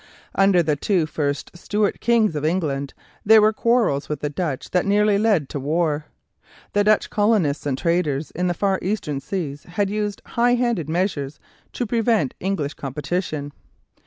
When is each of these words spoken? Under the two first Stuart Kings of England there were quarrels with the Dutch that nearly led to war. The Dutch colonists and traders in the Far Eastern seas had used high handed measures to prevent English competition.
Under 0.33 0.63
the 0.63 0.75
two 0.75 1.05
first 1.05 1.55
Stuart 1.55 1.99
Kings 1.99 2.35
of 2.35 2.43
England 2.43 2.95
there 3.23 3.39
were 3.39 3.53
quarrels 3.53 4.09
with 4.09 4.21
the 4.21 4.31
Dutch 4.31 4.71
that 4.71 4.83
nearly 4.83 5.19
led 5.19 5.47
to 5.49 5.59
war. 5.59 6.05
The 6.73 6.83
Dutch 6.83 7.11
colonists 7.11 7.67
and 7.67 7.77
traders 7.77 8.31
in 8.31 8.47
the 8.47 8.55
Far 8.55 8.79
Eastern 8.81 9.19
seas 9.19 9.61
had 9.65 9.91
used 9.91 10.23
high 10.25 10.55
handed 10.55 10.89
measures 10.89 11.39
to 11.73 11.85
prevent 11.85 12.33
English 12.39 12.73
competition. 12.73 13.51